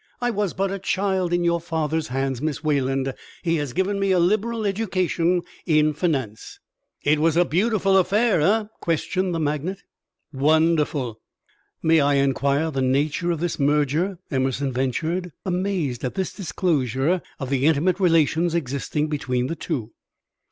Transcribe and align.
"I 0.19 0.31
was 0.31 0.55
but 0.55 0.71
a 0.71 0.79
child 0.79 1.31
in 1.31 1.43
your 1.43 1.61
father's 1.61 2.07
hands, 2.07 2.41
Miss 2.41 2.63
Wayland. 2.63 3.13
He 3.43 3.57
has 3.57 3.71
given 3.71 3.99
me 3.99 4.09
a 4.09 4.17
liberal 4.17 4.65
education 4.65 5.43
in 5.67 5.93
finance." 5.93 6.59
"It 7.03 7.19
was 7.19 7.37
a 7.37 7.45
beautiful 7.45 7.95
affair, 7.95 8.41
eh?" 8.41 8.63
questioned 8.79 9.35
the 9.35 9.39
magnate. 9.39 9.83
"Wonderful." 10.33 11.21
"May 11.83 11.99
I 12.01 12.15
inquire 12.15 12.71
the 12.71 12.81
nature 12.81 13.29
of 13.29 13.41
this 13.41 13.59
merger?" 13.59 14.17
Emerson 14.31 14.71
ventured, 14.71 15.33
amazed 15.45 16.03
at 16.03 16.15
this 16.15 16.33
disclosure 16.33 17.21
of 17.39 17.51
the 17.51 17.67
intimate 17.67 17.99
relations 17.99 18.55
existing 18.55 19.07
between 19.07 19.45
the 19.45 19.55
two. 19.55 19.91